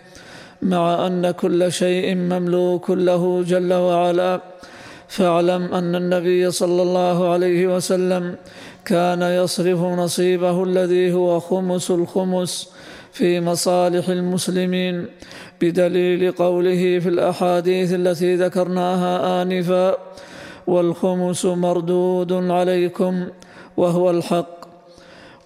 [0.61, 4.41] مع أن كل شيء مملوك له جل وعلا.
[5.07, 8.35] فاعلم أن النبي صلى الله عليه وسلم
[8.85, 12.69] كان يصرف نصيبه الذي هو خمس الخمس
[13.11, 15.05] في مصالح المسلمين
[15.61, 19.97] بدليل قوله في الأحاديث التي ذكرناها آنفا
[20.67, 23.27] والخمس مردود عليكم
[23.77, 24.67] وهو الحق.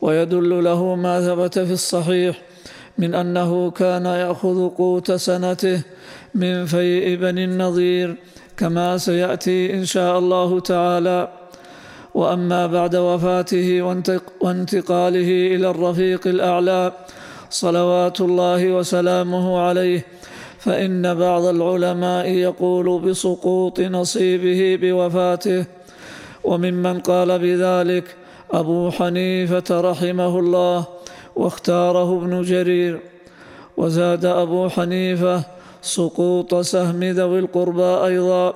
[0.01, 2.41] ويدل له ما ثبت في الصحيح
[2.97, 5.81] من أنه كان يأخذ قوت سنته
[6.35, 8.15] من فيء بني النضير
[8.57, 11.27] كما سيأتي إن شاء الله تعالى.
[12.13, 13.81] وأما بعد وفاته
[14.41, 16.91] وانتقاله إلى الرفيق الأعلى
[17.49, 20.05] صلوات الله وسلامه عليه
[20.59, 25.65] فإن بعض العلماء يقول بسقوط نصيبه بوفاته.
[26.43, 28.15] وممن قال بذلك
[28.53, 30.85] أبو حنيفة رحمه الله
[31.35, 32.99] واختاره ابن جرير
[33.77, 35.43] وزاد أبو حنيفة
[35.81, 38.53] سقوط سهم ذوي القربى أيضا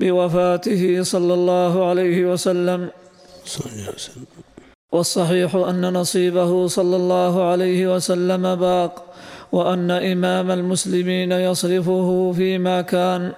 [0.00, 2.88] بوفاته صلى الله عليه وسلم.
[4.92, 9.04] والصحيح أن نصيبه صلى الله عليه وسلم باق
[9.52, 13.32] وأن إمام المسلمين يصرفه فيما كان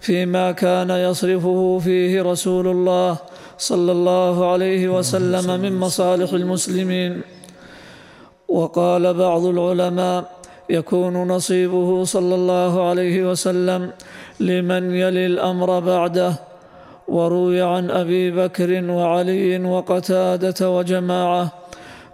[0.00, 3.16] فيما كان يصرفه فيه رسول الله
[3.58, 7.20] صلى الله عليه وسلم من مصالح المسلمين.
[8.48, 10.38] وقال بعض العلماء
[10.70, 13.90] يكون نصيبه صلى الله عليه وسلم
[14.40, 16.32] لمن يلي الأمر بعده.
[17.08, 21.52] وروي عن أبي بكر وعلي وقتادة وجماعة.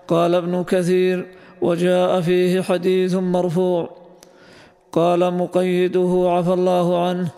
[0.09, 1.27] قال ابن كثير
[1.63, 3.91] وجاء فيه حديث مرفوع.
[4.93, 7.29] قال مقيده عفى الله عنه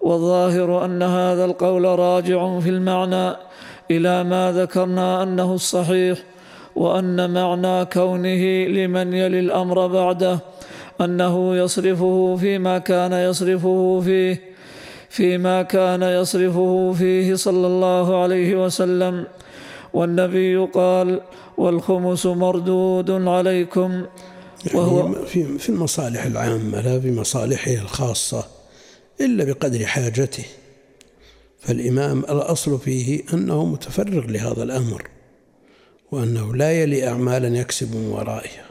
[0.00, 3.36] والظاهر أن هذا القول راجع في المعنى
[3.90, 6.18] إلى ما ذكرنا أنه الصحيح
[6.76, 10.38] وأن معنى كونه لمن يلي الأمر بعده
[11.00, 14.40] أنه يصرفه فيما كان يصرفه فيه
[15.08, 19.26] فيما كان يصرفه فيه صلى الله عليه وسلم.
[19.94, 21.20] والنبي قال
[21.58, 24.04] والخمس مردود عليكم.
[24.74, 28.59] وهو يعني في في المصالح العامة لا بمصالحه الخاصة.
[29.20, 30.44] إلا بقدر حاجته.
[31.60, 35.08] فالإمام الأصل فيه أنه متفرغ لهذا الأمر
[36.12, 38.70] وأنه لا يلي أعمالا يكسب من ورائها.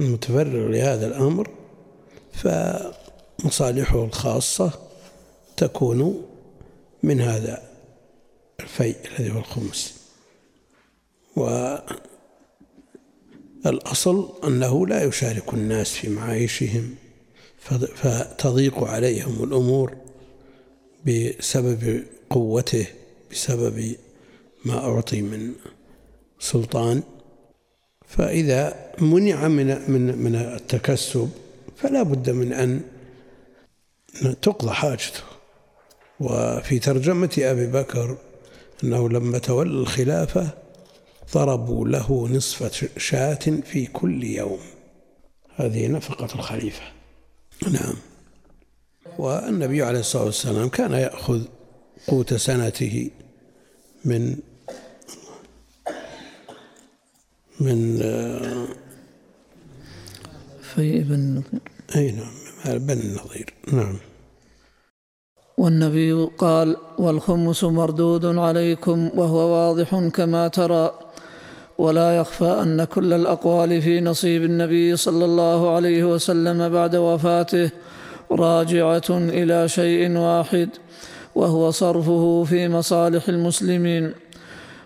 [0.00, 1.50] المتفرغ لهذا الأمر
[2.32, 4.72] فمصالحه الخاصة
[5.56, 6.26] تكون
[7.02, 7.62] من هذا
[8.60, 10.00] الفيء الذي هو الخمس.
[13.64, 16.94] والأصل أنه لا يشارك الناس في معايشهم
[17.78, 19.96] فتضيق عليهم الأمور
[21.06, 22.86] بسبب قوته
[23.30, 23.96] بسبب
[24.64, 25.52] ما أعطي من
[26.38, 27.02] سلطان.
[28.06, 31.30] فإذا منع من من من التكسب
[31.76, 32.82] فلا بد من أن
[34.42, 35.20] تقضى حاجته.
[36.20, 38.16] وفي ترجمة أبي بكر
[38.84, 40.50] أنه لما تولى الخلافة
[41.34, 44.60] ضربوا له نصف شاة في كل يوم.
[45.56, 46.99] هذه نفقة الخليفة.
[47.68, 47.94] نعم.
[49.18, 51.44] والنبي عليه الصلاة والسلام كان يأخذ
[52.08, 53.10] قوت سنته
[54.04, 54.36] من
[57.60, 57.98] من
[60.74, 61.42] في بن
[61.96, 63.54] أي نعم بن النظير.
[63.72, 63.96] نعم.
[65.58, 71.09] والنبي قال والخمس مردود عليكم وهو واضح كما ترى.
[71.80, 77.70] ولا يخفى أن كل الأقوال في نصيب النبي صلى الله عليه وسلم بعد وفاته
[78.32, 80.68] راجعة إلى شيء واحد
[81.34, 84.12] وهو صرفه في مصالح المسلمين.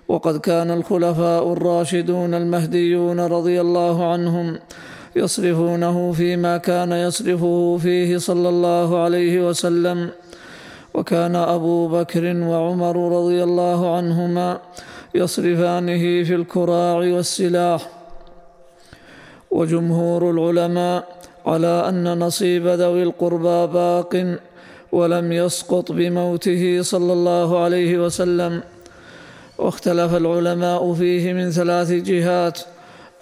[0.08, 4.58] وقد كان الخلفاء الراشدون المهديون رضي الله عنهم
[5.16, 10.10] يصرفونه فيما كان يصرفه فيه صلى الله عليه وسلم.
[10.94, 14.58] وكان أبو بكر وعمر رضي الله عنهما
[15.14, 17.88] يصرفانه في الكراع والسلاح.
[19.50, 21.08] وجمهور العلماء
[21.46, 24.38] على أن نصيب ذوي القربى باق
[24.92, 28.62] ولم يسقط بموته صلى الله عليه وسلم.
[29.58, 32.60] واختلف العلماء فيه من ثلاث جهات.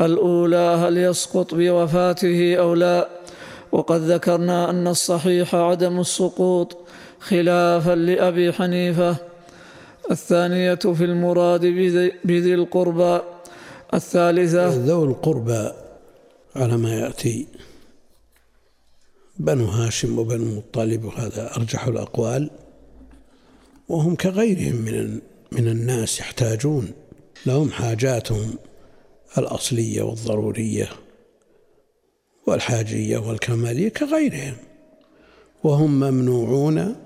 [0.00, 3.08] الأولى هل يسقط بوفاته أو لا؟
[3.72, 6.76] وقد ذكرنا أن الصحيح عدم السقوط
[7.20, 9.31] خلافا لأبي حنيفة.
[10.12, 11.60] الثانية في المراد
[12.24, 13.20] بذي القربى
[13.94, 15.72] الثالثة ذو القربى
[16.56, 17.46] على ما يأتي.
[19.38, 22.50] بنو هاشم وبنو المطلب وهذا أرجح الأقوال.
[23.88, 25.20] وهم كغيرهم من
[25.52, 26.92] من الناس يحتاجون.
[27.46, 28.54] لهم حاجاتهم
[29.38, 30.88] الأصلية والضرورية
[32.46, 34.54] والحاجية والكمالية كغيرهم.
[35.64, 36.96] وهم ممنوعون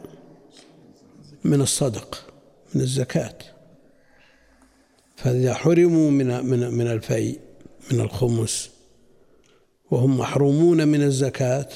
[1.45, 2.26] من الصدق.
[2.75, 3.39] من الزكاة.
[5.17, 7.41] فإذا حرموا من من من الفيء
[7.93, 8.71] من الخمس
[9.91, 11.69] وهم محرومون من الزكاة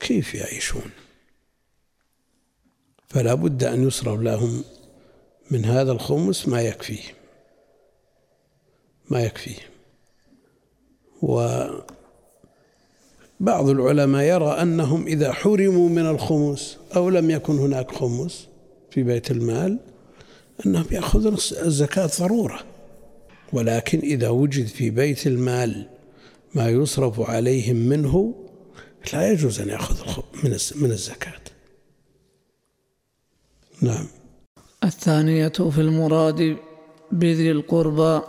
[0.00, 0.90] كيف يعيشون؟
[3.08, 4.64] فلا بد أن يصرف لهم
[5.50, 7.14] من هذا الخمس ما يكفيه
[9.10, 9.58] ما يكفيه
[11.22, 11.64] و
[13.40, 18.48] بعض العلماء يرى أنهم إذا حرموا من الخمس أو لم يكن هناك خمس
[18.94, 19.78] في بيت المال
[20.66, 22.60] أنهم يأخذون الزكاة ضرورة.
[23.52, 25.86] ولكن إذا وجد في بيت المال
[26.54, 28.34] ما يصرف عليهم منه
[29.12, 30.22] لا يجوز أن يأخذ
[30.74, 31.40] من الزكاة.
[33.80, 34.06] نعم.
[34.84, 36.56] الثانية في المراد
[37.12, 38.20] بذي القربى.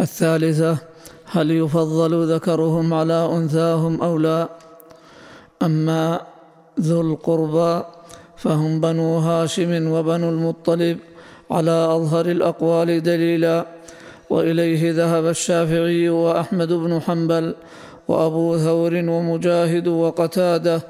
[0.00, 0.78] الثالثة
[1.24, 4.48] هل يفضل ذكرهم على أنثاهم أو لا؟
[5.62, 6.26] أما
[6.80, 7.84] ذو القربى
[8.42, 10.98] فهم بنو هاشم وبنو المطلب
[11.50, 13.66] على أظهر الأقوال دليلا
[14.30, 17.54] وإليه ذهب الشافعي وأحمد بن حنبل
[18.08, 20.82] وأبو ثور ومجاهد وقتادة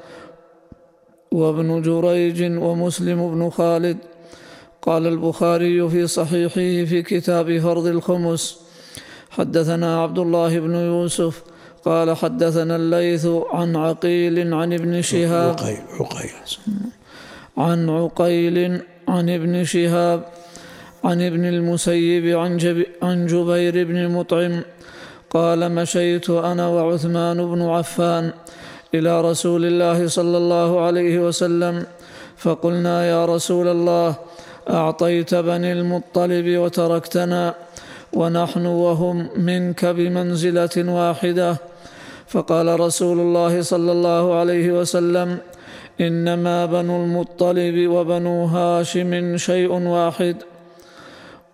[1.31, 3.97] وابن جريج ومسلم بن خالد.
[4.81, 8.59] قال البخاري في صحيحه في كتاب فرض الخمس
[9.29, 11.43] حدثنا عبد الله بن يوسف
[11.85, 15.55] قال حدثنا الليث عن عقيل عن ابن شهاب.
[15.59, 16.31] عقيل عقيل.
[17.61, 20.19] عن عقيل عن ابن شهاب
[21.03, 24.61] عن ابن المسيب عن, جب عن جبير بن مطعم.
[25.29, 28.31] قال مشيت أنا وعثمان بن عفان
[28.93, 31.85] إلى رسول الله صلى الله عليه وسلم
[32.37, 34.15] فقلنا يا رسول الله
[34.69, 37.55] أعطيت بني المطلب وتركتنا
[38.13, 41.57] ونحن وهم منك بمنزلة واحدة.
[42.27, 45.37] فقال رسول الله صلى الله عليه وسلم
[45.99, 50.35] إنما بنو المطلب وبنو هاشم شيء واحد.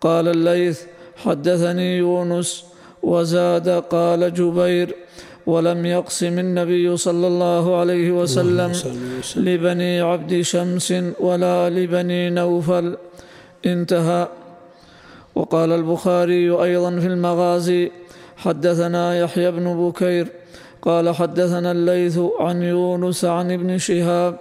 [0.01, 0.81] قال الليث
[1.17, 2.65] حدثني يونس
[3.03, 4.95] وزاد قال جبير
[5.45, 8.71] ولم يقسم النبي صلى الله عليه وسلم
[9.35, 12.97] لبني عبد شمس ولا لبني نوفل.
[13.65, 14.27] انتهى.
[15.35, 17.91] وقال البخاري أيضا في المغازي
[18.37, 20.27] حدثنا يحيى بن بكير
[20.81, 24.35] قال حدثنا الليث عن يونس عن ابن شهاب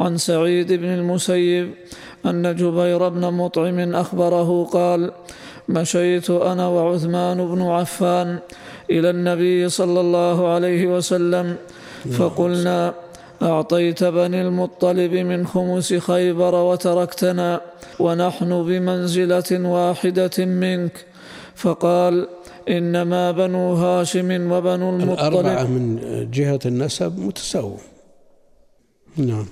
[0.00, 1.70] عن سعيد بن المسيب
[2.26, 5.10] أن جبير بن مطعم أخبره قال
[5.68, 8.38] مشيت أنا وعثمان بن عفان
[8.90, 11.56] إلى النبي صلى الله عليه وسلم
[12.18, 12.94] فقلنا
[13.42, 17.60] أعطيت بني المطلب من خمس خيبر وتركتنا
[17.98, 21.04] ونحن بمنزلة واحدة منك
[21.54, 22.28] فقال
[22.68, 25.84] إنما بنو هاشم وبنو الأربعة المطلب من
[26.30, 27.80] جهة النسب متساوون
[29.16, 29.46] نعم.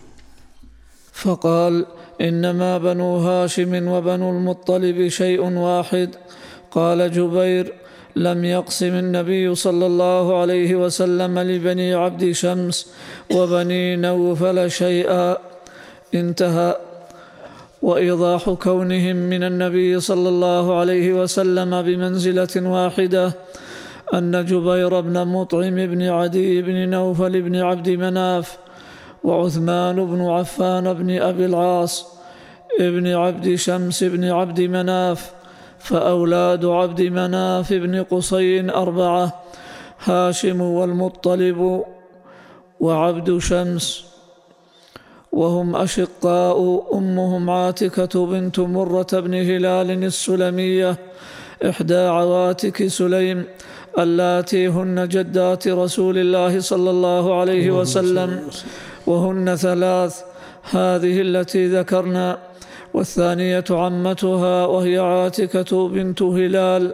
[1.13, 1.87] فقال
[2.21, 6.11] إنما بنو هاشم وبنو المطلب شيء واحد.
[6.71, 7.73] قال جبير
[8.17, 12.91] لم يقسم النبي صلى الله عليه وسلم لبني عبد شمس
[13.31, 15.37] وبني نوفل شيئا.
[16.15, 16.86] انتهى.
[17.87, 23.33] وإيضاح كونهم من النبي صلى الله عليه وسلم بمنزلة واحدة
[24.15, 28.59] أن جبير بن مطعم بن عدي بن نوفل بن عبد مناف
[29.25, 32.07] وعثمان بن عفان بن أبي العاص
[32.81, 35.31] ابن عبد شمس بن عبد مناف
[35.79, 39.43] فأولاد عبد مناف بن قصي أربعة
[40.05, 41.85] هاشم والمطلب
[42.81, 44.16] وعبد شمس
[45.37, 46.59] وهم أشقاء.
[46.99, 50.97] أمهم عاتكة بنت مرة بن هلال السلمية
[51.71, 53.45] إحدى عواتك سليم
[53.99, 58.31] اللاتي هن جدات رسول الله صلى الله عليه وسلم
[59.07, 60.15] وهن ثلاث
[60.71, 62.39] هذه التي ذكرنا.
[62.95, 66.93] والثانية عمتها وهي عاتكة بنت هلال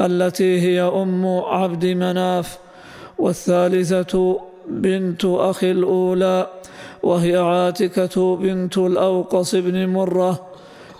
[0.00, 2.58] التي هي أم عبد مناف.
[3.18, 6.46] والثالثة بنت أخي الأولى
[7.04, 10.40] وهي عاتكة بنت الأوقص بن مرة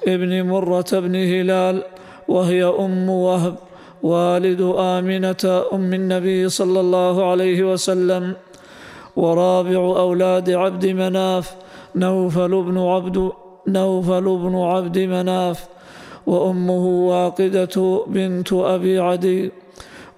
[0.06, 1.82] ابن مرة بن هلال
[2.28, 3.54] وهي أم وهب
[4.02, 8.36] والد آمنة أم النبي صلى الله عليه وسلم
[9.16, 11.54] ورابع أولاد عبد مناف
[11.96, 13.32] نوفل بن عبد
[13.68, 15.68] نوفل بن عبد مناف
[16.26, 19.52] وأمه واقدة بنت أبي عدي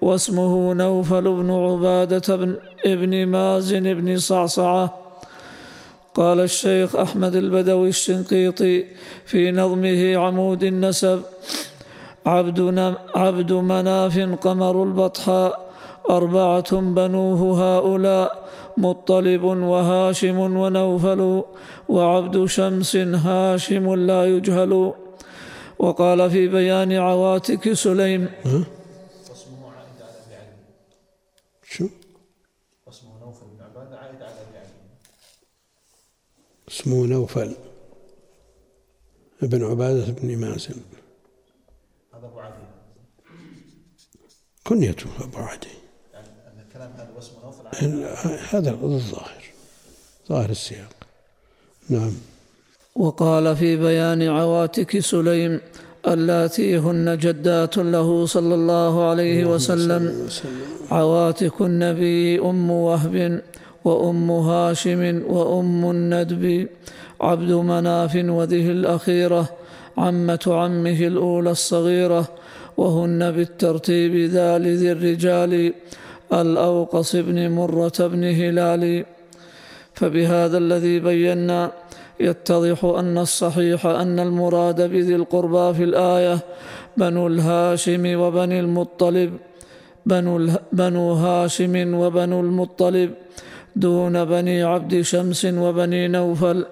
[0.01, 5.06] واسمه نوفل بن عبادة بن ابن مازن بن صعصعة.
[6.17, 8.85] قال الشيخ أحمد البدوي الشنقيطي
[9.25, 11.21] في نظمه عمود النسب
[12.25, 12.59] عبد,
[13.15, 14.15] عبد مناف
[14.45, 15.51] قمر البطحاء
[16.09, 21.43] أربعة بنوه هؤلاء مطلب وهاشم ونوفل
[21.89, 24.93] وعبد شمس هاشم لا يجهل.
[25.79, 28.29] وقال في بيان عواتك سليم.
[31.63, 31.87] شو
[32.87, 34.73] واسمه نوفل بن عباده عائد على ابي علي
[36.67, 37.55] اسمه نوفل
[39.43, 40.75] ابن عبادة بن مازن.
[42.13, 42.53] هذا أبو علي
[44.63, 45.67] كنيته أبو عدي.
[46.13, 47.67] يعني أن الكلام هذا واسم نوفل
[48.55, 49.43] هذا الظاهر.
[50.29, 50.93] ظاهر السياق.
[51.89, 52.13] نعم.
[52.95, 55.61] وقال في بيان عواتك سليم
[56.07, 60.29] اللاتي هن جدات له صلى الله عليه وسلم.
[60.91, 63.41] عواتك النبي أم وهب
[63.87, 65.01] وأم هاشم
[65.35, 66.67] وأم الندب
[67.21, 69.49] عبد مناف وذه الأخيرة
[69.97, 72.23] عمة عمه الأولى الصغيرة
[72.77, 75.73] وهن بالترتيب ذا لذي الرجال
[76.33, 79.05] الأوقص بن مرة بن هلال.
[79.93, 81.71] فبهذا الذي بينا
[82.19, 86.39] يتضح أن الصحيح أن المراد بذي القربى في الآية
[86.97, 89.31] بنو الهاشم وبني المطلب
[90.05, 93.09] بنو, بنو هاشم وبنو المطلب
[93.79, 96.65] دون بني عبد شمس وبني نوفل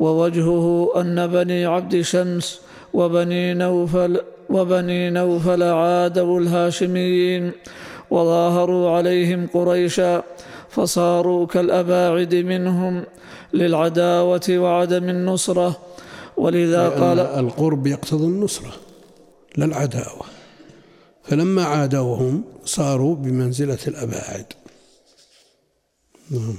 [0.00, 2.60] ووجهه أن بني عبد شمس
[2.94, 7.52] وبني نوفل وبني نوفل عادوا الهاشميين
[8.10, 10.22] وظاهروا عليهم قريشا
[10.70, 13.04] فصاروا كالأباعد منهم
[13.54, 15.76] للعداوة وعدم النصرة.
[16.36, 18.72] ولذا قال القرب يقتضي النصرة
[19.56, 20.26] لا العداوة.
[21.22, 24.46] فلما عادوهم صاروا بمنزلة الأباعد.
[26.30, 26.56] نعم.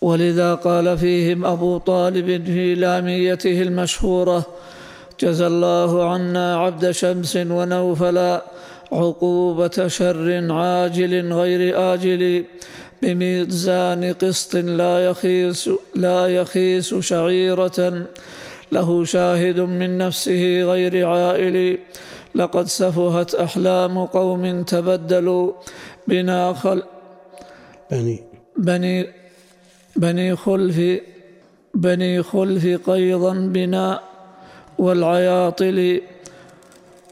[0.00, 4.46] ولذا قال فيهم أبو طالب في لاميته المشهورة
[5.20, 8.44] جزى الله عنا عبد شمس ونوفلا
[8.92, 12.44] عقوبة شر عاجل غير آجل
[13.02, 18.06] بميزان قسط لا يخيس لا يخيس شعيرة
[18.72, 21.78] له شاهد من نفسه غير عائل.
[22.34, 25.52] لقد سفهت أحلام قوم تبدلوا
[26.08, 26.82] بنا خل
[27.90, 28.29] بني
[28.60, 29.12] بني
[29.96, 30.78] بني خلف
[31.74, 34.02] بني خلف قيضا بنا
[34.78, 36.02] والعياطل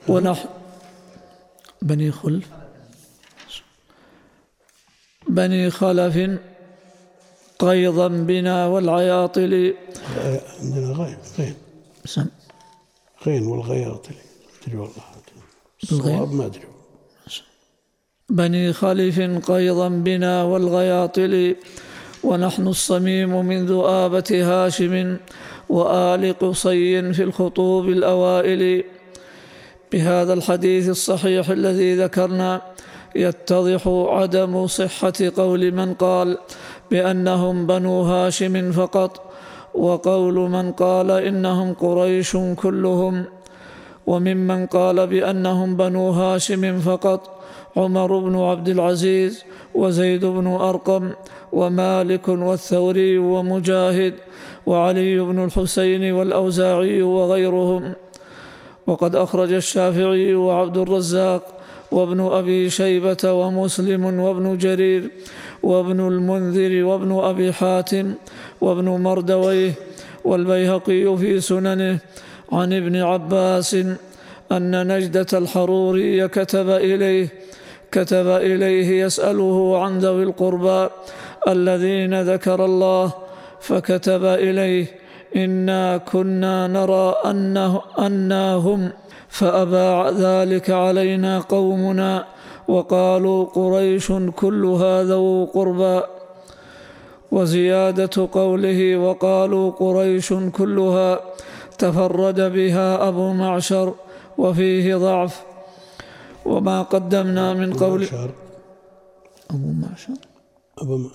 [0.08, 0.44] ونح
[1.82, 2.46] بني خلف
[5.28, 6.16] بني خلف
[7.58, 9.74] قيضا بنا والعياطل.
[10.60, 12.30] عندنا غين غين
[13.26, 14.16] غين والغياطلي
[14.62, 15.02] أدري والله؟
[15.82, 16.77] الصواب ما أدري.
[18.30, 19.20] بني خلف
[19.50, 21.56] قيضا بنا والغياطل
[22.24, 25.16] ونحن الصميم من ذؤابة هاشم
[25.68, 28.84] وآل قصي في الخطوب الأوائل.
[29.92, 32.62] بهذا الحديث الصحيح الذي ذكرنا
[33.16, 36.38] يتضح عدم صحة قول من قال
[36.90, 39.32] بأنهم بنو هاشم فقط
[39.74, 43.24] وقول من قال إنهم قريش كلهم.
[44.08, 47.20] وممن قال بأنهم بنو هاشم فقط
[47.76, 49.44] عمر بن عبد العزيز
[49.74, 51.10] وزيد بن أرقم
[51.52, 54.14] ومالك والثوري ومجاهد
[54.66, 57.92] وعلي بن الحسين والأوزاعي وغيرهم.
[58.86, 61.42] وقد أخرج الشافعي وعبد الرزاق
[61.92, 65.10] وابن أبي شيبة ومسلم وابن جرير
[65.62, 68.14] وابن المنذر وابن أبي حاتم
[68.60, 69.72] وابن مردويه
[70.24, 71.98] والبيهقي في سننه
[72.52, 73.74] عن ابن عباس
[74.52, 77.28] أن نجدة الحروري كتب إليه
[77.92, 80.88] كتب إليه يسأله عن ذوي القربى
[81.48, 83.12] الذين ذكر الله
[83.60, 84.86] فكتب إليه
[85.36, 88.90] إنا كنا نرى أنه أنهم
[89.28, 92.24] فأبى ذلك علينا قومنا
[92.68, 96.02] وقالوا قريش كلها ذو قربى.
[97.30, 101.20] وزيادة قوله وقالوا قريش كلها
[101.78, 103.94] تفرد بها أبو معشر
[104.38, 105.42] وفيه ضعف.
[106.46, 108.30] وما قدمنا من قول معشر.
[109.50, 110.12] أبو معشر.
[110.78, 111.10] أبو م-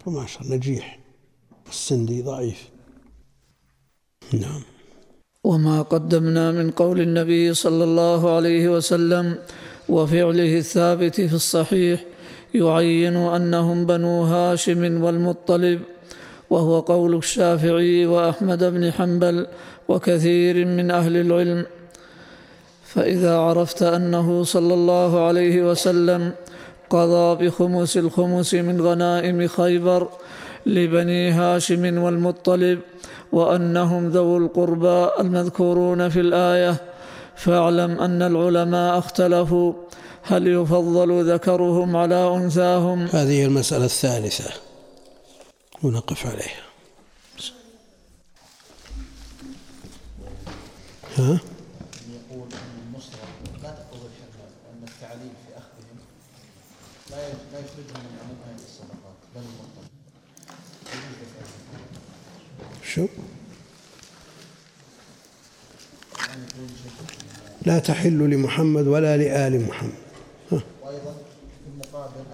[0.00, 0.98] أبو معشر نجيح.
[1.68, 2.68] السندي ضعيف.
[4.32, 4.62] نعم.
[5.44, 9.38] وما قدمنا من قول النبي صلى الله عليه وسلم
[9.88, 12.04] وفعله الثابت في الصحيح
[12.54, 15.80] يعين أنهم بنو هاشم والمطلب.
[16.50, 19.46] وهو قول الشافعي وأحمد بن حنبل
[19.88, 21.66] وكثير من أهل العلم.
[22.84, 26.32] فإذا عرفت أنه صلى الله عليه وسلم
[26.90, 30.08] قضى بخمس الخمس من غنائم خيبر
[30.66, 32.78] لبني هاشم والمطلب
[33.32, 36.76] وأنهم ذو القربى المذكورون في الآية
[37.36, 39.72] فاعلم أن العلماء اختلفوا
[40.22, 43.06] هل يفضل ذكرهم على أنثاهم.
[43.12, 44.69] هذه المسألة الثالثة.
[45.82, 46.62] ونقف عليها
[51.16, 51.40] ها؟
[52.10, 53.28] يقول ان النصره
[53.62, 53.70] لا
[54.06, 54.88] الحرمان وان
[55.46, 55.98] في اخذهم
[57.10, 57.16] لا
[57.52, 59.42] لا يخرجهم من عموم هذه الصدقات بل.
[62.84, 63.06] شو؟
[67.66, 69.92] لا تحل لمحمد ولا لآل محمد.
[70.50, 71.12] وأيضا
[71.64, 72.32] في المقابل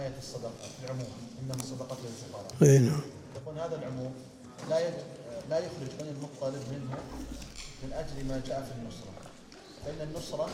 [2.62, 3.00] أي نعم.
[3.36, 4.14] يقول هذا العموم
[4.70, 4.94] لا يج...
[5.50, 6.98] لا يخرج بني المطلب منه
[7.82, 9.12] من أجل ما جاء في النصرة.
[9.84, 10.48] فإن النصرة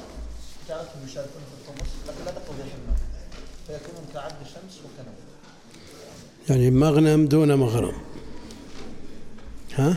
[0.69, 2.97] جعلتهم يشاركون في الخمس لكن لا تقضي الحمام
[3.67, 5.15] فيكونون كعبد الشمس وكنب
[6.51, 7.95] يعني مغنم دون مغرم.
[9.75, 9.97] ها؟